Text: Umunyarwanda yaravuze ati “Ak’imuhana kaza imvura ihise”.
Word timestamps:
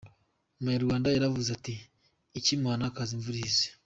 Umunyarwanda 0.59 1.07
yaravuze 1.15 1.49
ati 1.57 1.73
“Ak’imuhana 2.37 2.93
kaza 2.95 3.13
imvura 3.17 3.37
ihise”. 3.41 3.67